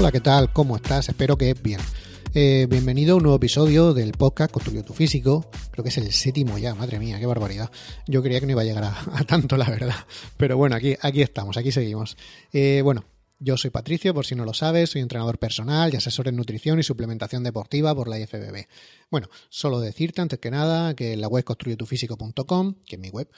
Hola, 0.00 0.12
¿qué 0.12 0.20
tal? 0.20 0.50
¿Cómo 0.50 0.76
estás? 0.76 1.10
Espero 1.10 1.36
que 1.36 1.52
bien. 1.52 1.78
Eh, 2.32 2.66
bienvenido 2.70 3.12
a 3.12 3.16
un 3.18 3.22
nuevo 3.22 3.36
episodio 3.36 3.92
del 3.92 4.12
podcast 4.12 4.50
Construyó 4.50 4.82
tu 4.82 4.94
Físico. 4.94 5.50
Creo 5.70 5.82
que 5.82 5.90
es 5.90 5.98
el 5.98 6.10
séptimo 6.10 6.56
ya, 6.56 6.74
madre 6.74 6.98
mía, 6.98 7.20
qué 7.20 7.26
barbaridad. 7.26 7.70
Yo 8.06 8.22
creía 8.22 8.40
que 8.40 8.46
no 8.46 8.52
iba 8.52 8.62
a 8.62 8.64
llegar 8.64 8.84
a, 8.84 8.96
a 9.12 9.24
tanto, 9.24 9.58
la 9.58 9.68
verdad. 9.68 9.94
Pero 10.38 10.56
bueno, 10.56 10.74
aquí, 10.74 10.96
aquí 11.02 11.20
estamos, 11.20 11.58
aquí 11.58 11.70
seguimos. 11.70 12.16
Eh, 12.50 12.80
bueno, 12.82 13.04
yo 13.40 13.56
soy 13.56 13.70
Patricio, 13.70 14.12
por 14.12 14.26
si 14.26 14.34
no 14.34 14.44
lo 14.44 14.52
sabes, 14.52 14.90
soy 14.90 15.00
entrenador 15.00 15.38
personal 15.38 15.92
y 15.92 15.96
asesor 15.96 16.28
en 16.28 16.36
nutrición 16.36 16.78
y 16.78 16.82
suplementación 16.82 17.42
deportiva 17.42 17.94
por 17.94 18.06
la 18.06 18.18
IFBB. 18.20 18.66
Bueno, 19.10 19.28
solo 19.48 19.80
decirte 19.80 20.20
antes 20.20 20.38
que 20.38 20.50
nada 20.50 20.94
que 20.94 21.14
en 21.14 21.22
la 21.22 21.28
web 21.28 21.42
construyetufísico.com, 21.44 22.74
que 22.86 22.96
es 22.96 23.00
mi 23.00 23.08
web, 23.08 23.28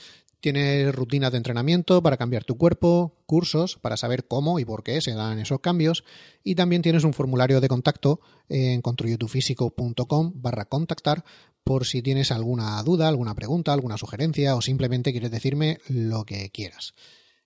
tienes 0.40 0.92
rutinas 0.92 1.30
de 1.30 1.36
entrenamiento 1.36 2.02
para 2.02 2.16
cambiar 2.16 2.42
tu 2.42 2.58
cuerpo, 2.58 3.14
cursos 3.26 3.78
para 3.80 3.96
saber 3.96 4.26
cómo 4.26 4.58
y 4.58 4.64
por 4.64 4.82
qué 4.82 5.00
se 5.00 5.14
dan 5.14 5.38
esos 5.38 5.60
cambios 5.60 6.02
y 6.42 6.56
también 6.56 6.82
tienes 6.82 7.04
un 7.04 7.12
formulario 7.12 7.60
de 7.60 7.68
contacto 7.68 8.20
en 8.48 8.82
construyetufísico.com 8.82 10.32
barra 10.34 10.64
contactar 10.64 11.24
por 11.62 11.86
si 11.86 12.02
tienes 12.02 12.32
alguna 12.32 12.82
duda, 12.82 13.06
alguna 13.06 13.36
pregunta, 13.36 13.72
alguna 13.72 13.96
sugerencia 13.96 14.56
o 14.56 14.62
simplemente 14.62 15.12
quieres 15.12 15.30
decirme 15.30 15.78
lo 15.86 16.24
que 16.24 16.50
quieras. 16.50 16.92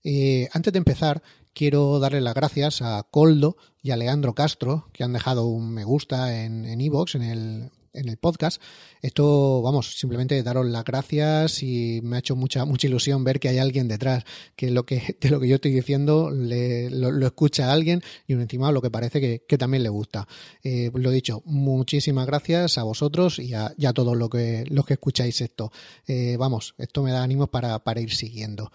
Eh, 0.08 0.48
antes 0.52 0.72
de 0.72 0.78
empezar, 0.78 1.20
quiero 1.52 1.98
darle 1.98 2.20
las 2.20 2.34
gracias 2.34 2.80
a 2.80 3.04
Coldo 3.10 3.56
y 3.82 3.90
a 3.90 3.96
Leandro 3.96 4.36
Castro, 4.36 4.88
que 4.92 5.02
han 5.02 5.12
dejado 5.12 5.46
un 5.46 5.74
me 5.74 5.82
gusta 5.82 6.44
en 6.44 6.80
Evox, 6.80 7.16
en, 7.16 7.22
el, 7.22 7.70
en 7.92 8.08
el 8.08 8.16
podcast. 8.16 8.62
Esto, 9.02 9.62
vamos, 9.62 9.98
simplemente 9.98 10.40
daros 10.44 10.64
las 10.64 10.84
gracias 10.84 11.60
y 11.64 11.98
me 12.04 12.14
ha 12.14 12.18
hecho 12.20 12.36
mucha, 12.36 12.64
mucha 12.64 12.86
ilusión 12.86 13.24
ver 13.24 13.40
que 13.40 13.48
hay 13.48 13.58
alguien 13.58 13.88
detrás, 13.88 14.22
que 14.54 14.70
lo 14.70 14.86
que, 14.86 15.16
de 15.20 15.28
lo 15.28 15.40
que 15.40 15.48
yo 15.48 15.56
estoy 15.56 15.72
diciendo 15.72 16.30
le, 16.30 16.88
lo, 16.88 17.26
escucha 17.26 17.72
alguien 17.72 18.00
y 18.28 18.34
encima 18.34 18.70
lo 18.70 18.82
que 18.82 18.92
parece 18.92 19.20
que, 19.20 19.58
también 19.58 19.82
le 19.82 19.88
gusta. 19.88 20.28
Eh, 20.62 20.92
lo 20.94 21.10
dicho, 21.10 21.42
muchísimas 21.46 22.26
gracias 22.26 22.78
a 22.78 22.84
vosotros 22.84 23.40
y 23.40 23.54
a, 23.54 23.74
y 23.76 23.86
a 23.86 23.92
todos 23.92 24.16
los 24.16 24.30
que, 24.30 24.66
los 24.68 24.86
que 24.86 24.94
escucháis 24.94 25.40
esto. 25.40 25.72
Eh, 26.06 26.36
vamos, 26.38 26.76
esto 26.78 27.02
me 27.02 27.10
da 27.10 27.24
ánimos 27.24 27.48
para 27.48 28.00
ir 28.00 28.14
siguiendo. 28.14 28.70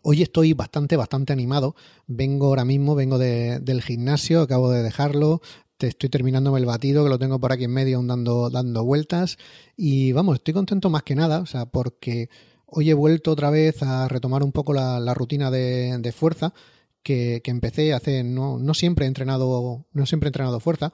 Hoy 0.00 0.22
estoy 0.22 0.54
bastante, 0.54 0.96
bastante 0.96 1.32
animado. 1.32 1.76
Vengo 2.06 2.46
ahora 2.46 2.64
mismo, 2.64 2.94
vengo 2.94 3.18
de, 3.18 3.60
del 3.60 3.82
gimnasio, 3.82 4.40
acabo 4.40 4.70
de 4.70 4.82
dejarlo. 4.82 5.42
Te 5.76 5.88
estoy 5.88 6.08
terminándome 6.08 6.60
el 6.60 6.64
batido, 6.64 7.04
que 7.04 7.10
lo 7.10 7.18
tengo 7.18 7.38
por 7.38 7.52
aquí 7.52 7.64
en 7.64 7.72
medio 7.72 8.02
dando, 8.02 8.48
dando 8.48 8.84
vueltas. 8.84 9.36
Y 9.76 10.12
vamos, 10.12 10.36
estoy 10.36 10.54
contento 10.54 10.88
más 10.88 11.02
que 11.02 11.14
nada, 11.14 11.40
o 11.40 11.46
sea, 11.46 11.66
porque 11.66 12.30
hoy 12.64 12.88
he 12.90 12.94
vuelto 12.94 13.32
otra 13.32 13.50
vez 13.50 13.82
a 13.82 14.08
retomar 14.08 14.42
un 14.42 14.52
poco 14.52 14.72
la, 14.72 14.98
la 14.98 15.12
rutina 15.12 15.50
de, 15.50 15.98
de 15.98 16.12
fuerza 16.12 16.54
que, 17.02 17.42
que, 17.44 17.50
empecé 17.50 17.92
hace. 17.92 18.24
No, 18.24 18.58
no 18.58 18.74
siempre 18.74 19.04
he 19.04 19.08
entrenado. 19.08 19.84
No 19.92 20.06
siempre 20.06 20.28
he 20.28 20.30
entrenado 20.30 20.58
fuerza. 20.60 20.92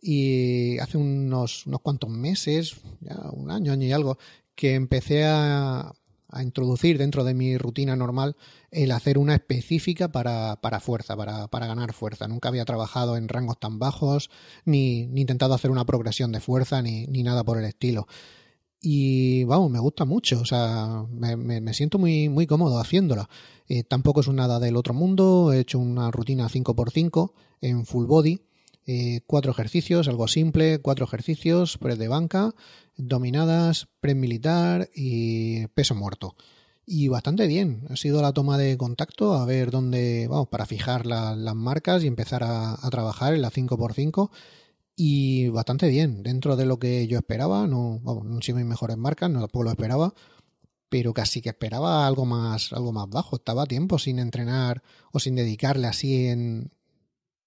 Y 0.00 0.78
hace 0.78 0.98
unos, 0.98 1.66
unos 1.66 1.80
cuantos 1.80 2.10
meses, 2.10 2.74
ya 3.00 3.14
un 3.32 3.52
año, 3.52 3.72
año 3.72 3.86
y 3.86 3.92
algo, 3.92 4.18
que 4.56 4.74
empecé 4.74 5.24
a, 5.24 5.92
a 6.32 6.42
introducir 6.42 6.98
dentro 6.98 7.24
de 7.24 7.34
mi 7.34 7.56
rutina 7.58 7.94
normal 7.94 8.36
el 8.70 8.90
hacer 8.90 9.18
una 9.18 9.34
específica 9.34 10.10
para, 10.10 10.56
para 10.60 10.80
fuerza, 10.80 11.16
para, 11.16 11.46
para, 11.48 11.66
ganar 11.66 11.92
fuerza. 11.92 12.26
Nunca 12.26 12.48
había 12.48 12.64
trabajado 12.64 13.16
en 13.16 13.28
rangos 13.28 13.60
tan 13.60 13.78
bajos, 13.78 14.30
ni, 14.64 15.02
intentado 15.14 15.54
hacer 15.54 15.70
una 15.70 15.84
progresión 15.84 16.32
de 16.32 16.40
fuerza, 16.40 16.80
ni, 16.80 17.06
ni, 17.06 17.22
nada 17.22 17.44
por 17.44 17.58
el 17.58 17.66
estilo. 17.66 18.06
Y 18.80 19.44
vamos, 19.44 19.70
me 19.70 19.78
gusta 19.78 20.04
mucho, 20.04 20.40
o 20.40 20.44
sea, 20.44 21.04
me, 21.10 21.36
me, 21.36 21.74
siento 21.74 21.98
muy, 21.98 22.28
muy 22.28 22.46
cómodo 22.46 22.80
haciéndola. 22.80 23.28
Eh, 23.68 23.84
tampoco 23.84 24.20
es 24.20 24.28
nada 24.28 24.58
del 24.58 24.76
otro 24.76 24.94
mundo, 24.94 25.52
he 25.52 25.60
hecho 25.60 25.78
una 25.78 26.10
rutina 26.10 26.48
5x5 26.48 27.32
en 27.60 27.86
full 27.86 28.06
body, 28.06 28.40
eh, 28.86 29.20
cuatro 29.26 29.52
ejercicios, 29.52 30.08
algo 30.08 30.26
simple, 30.28 30.80
cuatro 30.80 31.04
ejercicios, 31.04 31.78
press 31.78 31.98
de 31.98 32.08
banca, 32.08 32.54
dominadas, 32.96 33.88
press 34.00 34.16
militar 34.16 34.90
y 34.94 35.66
peso 35.68 35.94
muerto. 35.94 36.36
Y 36.84 37.06
bastante 37.08 37.46
bien, 37.46 37.86
ha 37.90 37.96
sido 37.96 38.20
la 38.22 38.32
toma 38.32 38.58
de 38.58 38.76
contacto 38.76 39.34
a 39.34 39.44
ver 39.46 39.70
dónde, 39.70 40.26
vamos, 40.28 40.48
para 40.48 40.66
fijar 40.66 41.06
la, 41.06 41.36
las 41.36 41.54
marcas 41.54 42.02
y 42.02 42.08
empezar 42.08 42.42
a, 42.42 42.76
trabajar 42.90 43.34
en 43.34 43.42
la 43.42 43.50
5x5 43.50 44.30
y 44.96 45.48
bastante 45.48 45.88
bien, 45.88 46.22
dentro 46.22 46.56
de 46.56 46.66
lo 46.66 46.78
que 46.78 47.06
yo 47.06 47.18
esperaba, 47.18 47.66
no, 47.68 48.00
vamos, 48.02 48.24
no 48.24 48.42
sido 48.42 48.58
mis 48.58 48.66
mejores 48.66 48.96
marcas, 48.96 49.30
no 49.30 49.46
lo 49.52 49.70
esperaba, 49.70 50.12
pero 50.88 51.14
casi 51.14 51.40
que 51.40 51.50
esperaba 51.50 52.06
algo 52.06 52.26
más, 52.26 52.72
algo 52.72 52.92
más 52.92 53.08
bajo, 53.08 53.36
estaba 53.36 53.64
tiempo 53.66 53.98
sin 53.98 54.18
entrenar 54.18 54.82
o 55.12 55.20
sin 55.20 55.36
dedicarle 55.36 55.86
así 55.86 56.26
en, 56.26 56.72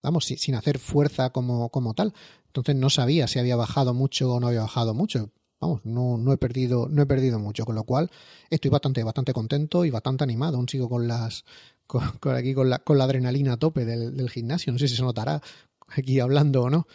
vamos, 0.05 0.25
sin 0.25 0.55
hacer 0.55 0.79
fuerza 0.79 1.31
como, 1.31 1.69
como 1.69 1.93
tal. 1.93 2.13
Entonces 2.47 2.75
no 2.75 2.89
sabía 2.89 3.27
si 3.27 3.39
había 3.39 3.55
bajado 3.55 3.93
mucho 3.93 4.31
o 4.33 4.39
no 4.39 4.47
había 4.47 4.61
bajado 4.61 4.93
mucho. 4.93 5.31
Vamos, 5.59 5.81
no, 5.83 6.17
no 6.17 6.31
he 6.31 6.37
perdido, 6.37 6.87
no 6.89 7.01
he 7.01 7.05
perdido 7.05 7.39
mucho, 7.39 7.65
con 7.65 7.75
lo 7.75 7.83
cual 7.83 8.11
estoy 8.49 8.69
bastante, 8.69 9.03
bastante 9.03 9.33
contento 9.33 9.83
y 9.83 9.89
bastante 9.89 10.23
animado. 10.23 10.57
Aún 10.57 10.69
sigo 10.69 10.87
con 10.87 11.07
las, 11.07 11.43
con, 11.87 12.03
aquí 12.35 12.53
con 12.53 12.69
la, 12.69 12.79
con 12.79 12.97
la 12.97 13.05
adrenalina 13.05 13.53
a 13.53 13.57
tope 13.57 13.83
del, 13.83 14.15
del, 14.15 14.29
gimnasio. 14.29 14.71
No 14.71 14.79
sé 14.79 14.87
si 14.87 14.95
se 14.95 15.03
notará 15.03 15.41
aquí 15.87 16.19
hablando 16.19 16.63
o 16.63 16.69
no. 16.69 16.87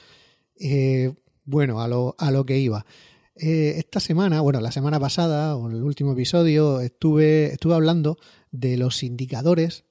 Eh, 0.58 1.12
bueno, 1.44 1.80
a 1.80 1.88
lo, 1.88 2.14
a 2.18 2.30
lo 2.30 2.46
que 2.46 2.58
iba. 2.58 2.86
Eh, 3.34 3.74
esta 3.78 4.00
semana, 4.00 4.40
bueno, 4.40 4.60
la 4.60 4.70
semana 4.70 5.00
pasada, 5.00 5.56
o 5.56 5.68
el 5.68 5.82
último 5.82 6.12
episodio, 6.12 6.80
estuve, 6.80 7.46
estuve 7.46 7.74
hablando 7.74 8.18
de 8.50 8.76
los 8.76 9.02
indicadores 9.02 9.84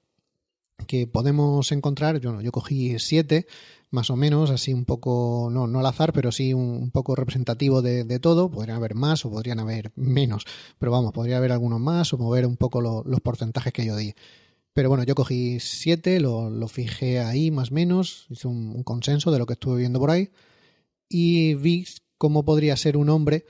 que 0.88 1.08
podemos 1.08 1.72
encontrar, 1.72 2.20
yo, 2.20 2.42
yo 2.42 2.52
cogí 2.52 2.98
siete, 3.00 3.48
más 3.92 4.10
o 4.10 4.16
menos, 4.16 4.52
así 4.52 4.74
un 4.74 4.86
poco, 4.86 5.50
no, 5.52 5.68
no 5.68 5.80
al 5.80 5.86
azar, 5.86 6.14
pero 6.14 6.32
sí 6.32 6.54
un, 6.54 6.92
poco 6.92 7.16
representativo 7.16 7.82
de, 7.82 8.04
de, 8.04 8.20
todo. 8.20 8.52
Podrían 8.52 8.78
haber 8.78 8.96
más 8.96 9.26
o 9.26 9.32
podrían 9.32 9.60
haber 9.60 9.92
menos, 9.96 10.46
pero 10.78 10.92
vamos, 10.92 11.12
podría 11.12 11.38
haber 11.38 11.52
algunos 11.52 11.80
más 11.80 12.14
o 12.14 12.18
mover 12.18 12.46
un 12.46 12.58
poco 12.58 12.82
lo, 12.82 13.04
los 13.06 13.22
porcentajes 13.22 13.74
que 13.74 13.86
yo 13.86 13.96
di. 13.96 14.14
Pero 14.74 14.90
bueno, 14.90 15.04
yo 15.04 15.16
cogí 15.16 15.60
siete, 15.60 16.20
lo, 16.20 16.50
lo 16.50 16.68
fijé 16.68 17.20
ahí 17.20 17.52
más 17.52 17.72
o 17.72 17.74
menos, 17.74 18.28
hice 18.30 18.48
un, 18.48 18.84
consenso 18.84 19.32
de 19.32 19.40
lo 19.40 19.46
que 19.46 19.54
estuve 19.54 19.80
viendo 19.80 20.00
por 20.00 20.12
ahí 20.12 20.30
y 21.10 21.56
vi 21.56 21.86
cómo 22.18 22.46
podría 22.46 22.78
ser 22.78 22.96
un 22.96 23.10
hombre 23.10 23.46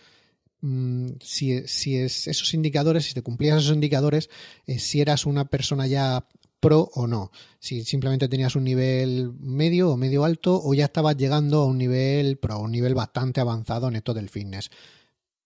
mmm, 0.62 1.07
si, 1.22 1.68
si 1.68 1.97
es 1.97 2.28
esos 2.28 2.53
indicadores, 2.53 3.06
si 3.06 3.13
te 3.13 3.22
cumplías 3.22 3.59
esos 3.63 3.75
indicadores, 3.75 4.29
eh, 4.66 4.79
si 4.79 5.01
eras 5.01 5.25
una 5.25 5.45
persona 5.50 5.88
ya 5.88 6.25
pro 6.59 6.90
o 6.94 7.08
no. 7.08 7.31
Si 7.59 7.84
simplemente 7.84 8.28
tenías 8.28 8.56
un 8.56 8.64
nivel 8.64 9.34
medio 9.40 9.92
o 9.92 9.98
medio 9.98 10.24
alto 10.24 10.60
o 10.62 10.74
ya 10.74 10.86
estabas 10.86 11.18
llegando 11.18 11.62
a 11.62 11.66
un 11.66 11.78
nivel 11.78 12.38
pro, 12.38 12.60
un 12.60 12.72
nivel 12.72 12.95
bastante 12.95 13.42
avanzado 13.42 13.88
en 13.88 13.95
esto 13.95 14.13
del 14.13 14.30
fitness. 14.30 14.69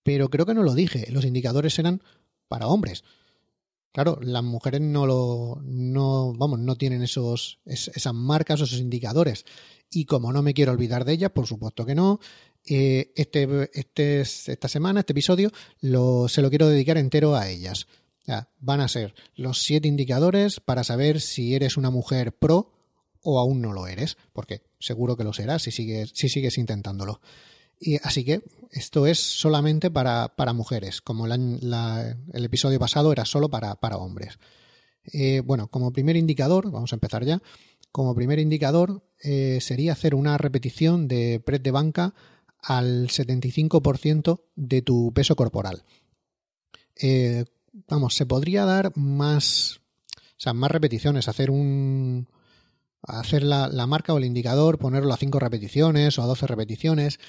Pero 0.03 0.29
creo 0.29 0.45
que 0.45 0.53
no 0.53 0.63
lo 0.63 0.73
dije, 0.73 1.05
los 1.11 1.25
indicadores 1.25 1.77
eran 1.79 2.01
para 2.47 2.67
hombres. 2.67 3.03
Claro, 3.91 4.17
las 4.21 4.43
mujeres 4.43 4.81
no 4.81 5.05
lo 5.05 5.59
no 5.63 6.33
vamos, 6.33 6.59
no 6.59 6.75
tienen 6.75 7.03
esos 7.03 7.59
es, 7.65 7.89
esas 7.93 8.13
marcas 8.13 8.59
o 8.59 8.63
esos 8.63 8.79
indicadores. 8.79 9.45
Y 9.91 10.05
como 10.05 10.33
no 10.33 10.41
me 10.41 10.55
quiero 10.55 10.71
olvidar 10.71 11.05
de 11.05 11.13
ellas, 11.13 11.31
por 11.31 11.45
supuesto 11.45 11.85
que 11.85 11.93
no, 11.93 12.19
eh, 12.65 13.11
este, 13.15 13.69
este, 13.73 14.21
esta 14.21 14.67
semana, 14.67 15.01
este 15.01 15.13
episodio, 15.13 15.51
lo, 15.81 16.27
se 16.27 16.41
lo 16.41 16.49
quiero 16.49 16.67
dedicar 16.67 16.97
entero 16.97 17.35
a 17.35 17.47
ellas. 17.47 17.87
Van 18.59 18.81
a 18.81 18.87
ser 18.87 19.13
los 19.35 19.63
siete 19.63 19.87
indicadores 19.87 20.59
para 20.59 20.83
saber 20.83 21.19
si 21.19 21.55
eres 21.55 21.77
una 21.77 21.89
mujer 21.89 22.33
pro 22.33 22.71
o 23.21 23.39
aún 23.39 23.61
no 23.61 23.73
lo 23.73 23.87
eres, 23.87 24.17
porque 24.33 24.61
seguro 24.79 25.15
que 25.17 25.23
lo 25.23 25.33
serás 25.33 25.63
si 25.63 25.71
sigues, 25.71 26.11
si 26.13 26.29
sigues 26.29 26.57
intentándolo. 26.57 27.21
Y 27.79 27.97
así 28.03 28.23
que 28.23 28.41
esto 28.71 29.07
es 29.07 29.19
solamente 29.19 29.91
para, 29.91 30.31
mujeres, 30.53 31.01
como 31.01 31.25
el 31.25 32.15
episodio 32.33 32.79
pasado 32.79 33.11
era 33.11 33.25
solo 33.25 33.49
para, 33.49 33.97
hombres. 33.97 34.39
Eh, 35.11 35.41
bueno, 35.41 35.67
como 35.67 35.91
primer 35.91 36.15
indicador, 36.15 36.71
vamos 36.71 36.93
a 36.93 36.95
empezar 36.95 37.25
ya, 37.25 37.41
como 37.91 38.15
primer 38.15 38.39
indicador 38.39 39.03
eh, 39.21 39.59
sería 39.61 39.91
hacer 39.91 40.15
una 40.15 40.37
repetición 40.37 41.07
de 41.07 41.41
press 41.45 41.61
de 41.61 41.71
banca 41.71 42.13
al 42.61 43.09
75% 43.09 44.41
de 44.55 44.81
tu 44.81 45.11
peso 45.13 45.35
corporal. 45.35 45.83
Eh, 46.95 47.45
vamos, 47.73 48.15
se 48.15 48.25
podría 48.25 48.65
dar 48.65 48.95
más, 48.95 49.81
o 50.17 50.37
sea, 50.37 50.53
más 50.53 50.71
repeticiones, 50.71 51.27
hacer 51.27 51.51
un, 51.51 52.27
hacer 53.01 53.43
la, 53.43 53.69
marca 53.87 54.13
o 54.13 54.17
el 54.17 54.25
indicador, 54.25 54.79
ponerlo 54.79 55.13
a 55.13 55.17
5 55.17 55.39
repeticiones 55.39 56.17
o 56.17 56.23
a 56.23 56.27
12 56.27 56.47
repeticiones, 56.47 57.19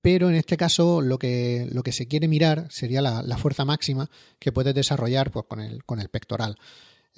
pero 0.00 0.28
en 0.28 0.36
este 0.36 0.56
caso 0.56 1.00
lo 1.02 1.18
que, 1.18 1.68
lo 1.72 1.82
que 1.82 1.92
se 1.92 2.06
quiere 2.06 2.28
mirar 2.28 2.68
sería 2.70 3.02
la, 3.02 3.38
fuerza 3.38 3.64
máxima 3.64 4.08
que 4.38 4.52
puedes 4.52 4.74
desarrollar 4.74 5.30
pues, 5.30 5.46
con, 5.48 5.60
el, 5.60 5.84
con 5.84 6.00
el 6.00 6.08
pectoral. 6.08 6.56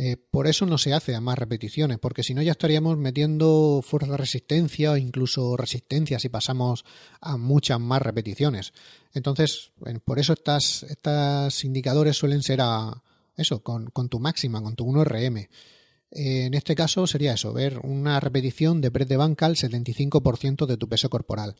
Eh, 0.00 0.16
por 0.16 0.46
eso 0.46 0.64
no 0.64 0.78
se 0.78 0.94
hace 0.94 1.16
a 1.16 1.20
más 1.20 1.36
repeticiones, 1.36 1.98
porque 1.98 2.22
si 2.22 2.32
no 2.32 2.40
ya 2.40 2.52
estaríamos 2.52 2.96
metiendo 2.96 3.80
fuerza 3.84 4.12
de 4.12 4.16
resistencia 4.16 4.92
o 4.92 4.96
incluso 4.96 5.56
resistencia 5.56 6.20
si 6.20 6.28
pasamos 6.28 6.84
a 7.20 7.36
muchas 7.36 7.80
más 7.80 8.00
repeticiones. 8.00 8.72
Entonces, 9.12 9.72
por 10.04 10.20
eso 10.20 10.34
estas, 10.34 10.84
estos 10.84 11.64
indicadores 11.64 12.16
suelen 12.16 12.44
ser 12.44 12.60
a 12.62 13.02
eso, 13.36 13.64
con, 13.64 13.90
con 13.90 14.08
tu 14.08 14.20
máxima, 14.20 14.62
con 14.62 14.76
tu 14.76 14.86
1RM. 14.86 15.48
Eh, 16.10 16.44
en 16.46 16.54
este 16.54 16.76
caso 16.76 17.06
sería 17.08 17.34
eso, 17.34 17.52
ver 17.52 17.80
una 17.82 18.20
repetición 18.20 18.80
de 18.80 18.92
press 18.92 19.08
de 19.08 19.16
banca 19.16 19.46
al 19.46 19.56
75% 19.56 20.66
de 20.66 20.76
tu 20.76 20.88
peso 20.88 21.10
corporal. 21.10 21.56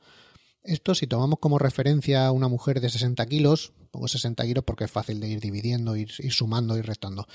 Esto 0.62 0.94
si 0.94 1.06
tomamos 1.06 1.38
como 1.38 1.58
referencia 1.58 2.26
a 2.26 2.32
una 2.32 2.49
mujer 2.49 2.81
de 2.81 2.90
60 2.90 3.25
kilos, 3.26 3.72
pongo 3.90 4.08
60 4.08 4.44
kilos 4.44 4.64
porque 4.64 4.84
es 4.84 4.90
fácil 4.90 5.20
de 5.20 5.28
ir 5.28 5.40
dividiendo, 5.40 5.96
ir, 5.96 6.10
sumando, 6.31 6.76
ir 6.76 6.84
restando. 6.84 7.26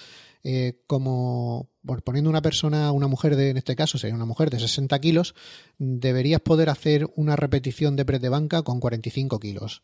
Eh, 0.44 0.84
como 0.88 1.70
poniendo 2.04 2.30
una 2.30 2.42
persona, 2.42 2.92
una 2.92 3.08
mujer 3.08 3.36
de, 3.36 3.50
en 3.50 3.58
este 3.58 3.76
caso 3.76 3.98
sería 3.98 4.16
una 4.16 4.26
mujer 4.26 4.50
de 4.50 4.60
60 4.60 5.00
kilos, 5.00 5.36
deberías 5.78 6.42
poder 6.42 6.70
hacer 6.70 7.10
una 7.16 7.36
repetición 7.36 7.96
de 7.96 8.06
press 8.06 8.22
de 8.22 8.30
banca 8.30 8.62
con 8.62 8.80
45 8.80 9.40
kilos. 9.40 9.84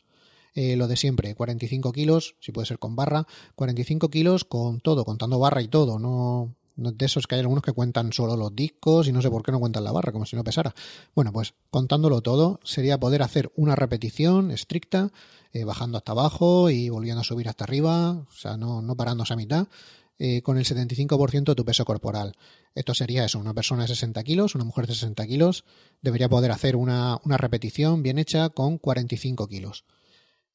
Eh, 0.54 0.76
lo 0.76 0.88
de 0.88 0.96
siempre, 0.96 1.34
45 1.34 1.92
kilos, 1.92 2.36
si 2.40 2.52
puede 2.52 2.66
ser 2.66 2.78
con 2.78 2.96
barra, 2.96 3.26
45 3.54 4.10
kilos 4.10 4.44
con 4.44 4.80
todo, 4.80 5.04
contando 5.04 5.38
barra 5.38 5.62
y 5.62 5.68
todo, 5.68 5.98
no, 5.98 6.56
de 6.76 7.06
esos 7.06 7.26
que 7.26 7.34
hay 7.34 7.40
algunos 7.40 7.62
que 7.62 7.72
cuentan 7.72 8.12
solo 8.12 8.36
los 8.36 8.54
discos 8.54 9.08
y 9.08 9.12
no 9.12 9.22
sé 9.22 9.30
por 9.30 9.42
qué 9.42 9.52
no 9.52 9.60
cuentan 9.60 9.84
la 9.84 9.92
barra, 9.92 10.12
como 10.12 10.26
si 10.26 10.36
no 10.36 10.44
pesara. 10.44 10.74
Bueno, 11.14 11.32
pues 11.32 11.54
contándolo 11.70 12.20
todo, 12.20 12.60
sería 12.64 12.98
poder 12.98 13.22
hacer 13.22 13.50
una 13.56 13.76
repetición 13.76 14.50
estricta, 14.50 15.10
eh, 15.52 15.64
bajando 15.64 15.98
hasta 15.98 16.12
abajo 16.12 16.70
y 16.70 16.88
volviendo 16.88 17.20
a 17.20 17.24
subir 17.24 17.48
hasta 17.48 17.64
arriba, 17.64 18.10
o 18.12 18.32
sea, 18.32 18.56
no, 18.56 18.82
no 18.82 18.96
parándose 18.96 19.32
a 19.32 19.36
mitad, 19.36 19.66
eh, 20.18 20.42
con 20.42 20.58
el 20.58 20.64
75% 20.64 21.44
de 21.44 21.54
tu 21.54 21.64
peso 21.64 21.84
corporal. 21.84 22.36
Esto 22.74 22.94
sería 22.94 23.24
eso, 23.24 23.38
una 23.38 23.54
persona 23.54 23.82
de 23.82 23.88
60 23.88 24.22
kilos, 24.22 24.54
una 24.54 24.64
mujer 24.64 24.86
de 24.86 24.94
60 24.94 25.26
kilos, 25.26 25.64
debería 26.02 26.28
poder 26.28 26.52
hacer 26.52 26.76
una, 26.76 27.18
una 27.24 27.36
repetición 27.36 28.02
bien 28.02 28.18
hecha 28.18 28.50
con 28.50 28.78
45 28.78 29.48
kilos. 29.48 29.84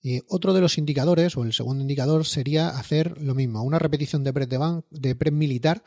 Y 0.01 0.21
otro 0.27 0.53
de 0.53 0.61
los 0.61 0.77
indicadores, 0.77 1.35
o 1.35 1.43
el 1.43 1.53
segundo 1.53 1.81
indicador, 1.81 2.25
sería 2.25 2.69
hacer 2.69 3.19
lo 3.21 3.33
mismo, 3.33 3.63
una 3.63 3.79
repetición 3.79 4.23
de 4.23 4.33
press, 4.33 4.49
de, 4.49 4.83
de 4.91 5.15
press 5.15 5.33
militar 5.33 5.83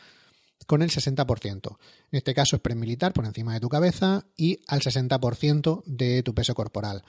con 0.66 0.82
el 0.82 0.90
60%. 0.90 1.76
En 2.10 2.16
este 2.16 2.34
caso 2.34 2.56
es 2.56 2.62
premilitar 2.62 3.12
por 3.12 3.24
encima 3.24 3.54
de 3.54 3.60
tu 3.60 3.68
cabeza 3.68 4.26
y 4.36 4.60
al 4.66 4.80
60% 4.80 5.84
de 5.86 6.22
tu 6.22 6.34
peso 6.34 6.54
corporal. 6.54 7.04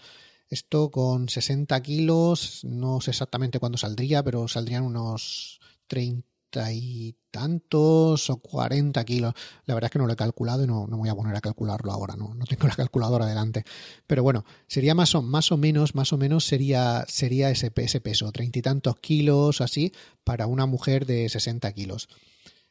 Esto 0.49 0.91
con 0.91 1.29
60 1.29 1.81
kilos, 1.81 2.63
no 2.63 3.01
sé 3.01 3.11
exactamente 3.11 3.59
cuándo 3.59 3.77
saldría, 3.77 4.23
pero 4.23 4.47
saldrían 4.47 4.83
unos 4.83 5.59
30 5.87 6.28
y 6.71 7.15
tantos 7.31 8.29
o 8.29 8.37
40 8.37 9.03
kilos. 9.05 9.33
La 9.65 9.73
verdad 9.73 9.87
es 9.87 9.91
que 9.91 9.99
no 9.99 10.07
lo 10.07 10.13
he 10.13 10.17
calculado 10.17 10.63
y 10.63 10.67
no, 10.67 10.87
no 10.87 10.97
voy 10.97 11.09
a 11.09 11.15
poner 11.15 11.35
a 11.35 11.41
calcularlo 11.41 11.91
ahora, 11.91 12.15
no, 12.15 12.33
no 12.33 12.45
tengo 12.45 12.67
la 12.67 12.75
calculadora 12.75 13.25
delante. 13.25 13.63
Pero 14.07 14.23
bueno, 14.23 14.45
sería 14.67 14.95
más 14.95 15.15
o, 15.15 15.21
más 15.21 15.51
o 15.51 15.57
menos, 15.57 15.95
más 15.95 16.13
o 16.13 16.17
menos 16.17 16.45
sería, 16.45 17.05
sería 17.07 17.49
ese, 17.49 17.71
ese 17.75 18.01
peso, 18.01 18.31
treinta 18.31 18.59
y 18.59 18.61
tantos 18.61 18.95
kilos 18.99 19.61
así 19.61 19.93
para 20.23 20.47
una 20.47 20.65
mujer 20.65 21.05
de 21.05 21.29
60 21.29 21.71
kilos. 21.73 22.09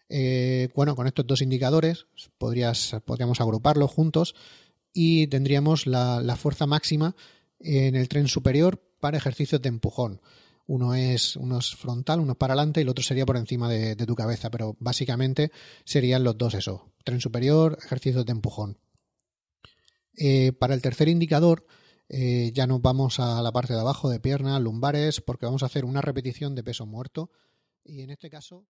Eh, 0.09 0.69
bueno, 0.75 0.97
con 0.97 1.07
estos 1.07 1.27
dos 1.27 1.43
indicadores 1.43 2.07
podrías, 2.39 2.97
podríamos 3.05 3.41
agruparlos 3.41 3.91
juntos 3.91 4.35
y 4.93 5.27
tendríamos 5.27 5.87
la, 5.87 6.37
fuerza 6.37 6.67
máxima 6.67 7.15
en 7.61 7.95
el 7.95 8.09
tren 8.09 8.29
superior 8.29 8.83
para 9.01 9.19
ejercicios 9.19 9.61
de 9.63 9.69
empujón. 9.69 10.21
Uno 10.69 10.95
es, 10.95 11.35
uno 11.35 11.61
frontal, 11.61 12.21
uno 12.21 12.33
es 12.33 12.39
para 12.39 12.55
adelante 12.55 12.81
y 12.81 12.83
el 12.83 12.89
otro 12.89 13.03
sería 13.03 13.27
por 13.27 13.37
encima 13.37 13.69
de, 13.69 13.97
tu 13.97 14.15
cabeza, 14.15 14.51
pero 14.51 14.77
básicamente 14.79 15.51
serían 15.85 16.23
los 16.23 16.39
dos 16.39 16.55
eso, 16.55 16.93
tren 17.05 17.21
superior, 17.21 17.77
ejercicios 17.85 18.25
de 18.25 18.33
empujón. 18.33 18.79
Eh, 20.17 20.53
para 20.53 20.75
el 20.75 20.83
tercer 20.83 21.09
indicador 21.09 21.67
eh, 22.09 22.53
ya 22.55 22.67
nos 22.67 22.81
vamos 22.81 23.19
a 23.19 23.43
la 23.43 23.51
parte 23.51 23.73
de 23.73 23.81
abajo 23.81 24.09
de 24.09 24.21
piernas, 24.21 24.61
lumbares, 24.61 25.21
porque 25.21 25.47
vamos 25.47 25.63
a 25.63 25.67
hacer 25.67 25.85
una 25.85 26.03
repetición 26.03 26.55
de 26.55 26.63
peso 26.63 26.87
muerto 26.87 27.31
y 27.85 28.03
en 28.03 28.11
este 28.11 28.31
caso 28.31 28.67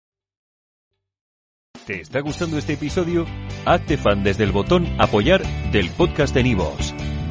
¿Te 1.87 2.01
está 2.01 2.21
gustando 2.21 2.59
este 2.59 2.75
episodio? 2.75 3.27
Hazte 3.65 3.99
fan 3.99 4.23
desde 4.23 4.45
el 4.45 4.53
botón 4.53 4.87
Apoyar 5.01 5.43
del 5.73 5.91
podcast 5.91 6.33
de 6.33 6.45
Nivos. 6.45 6.95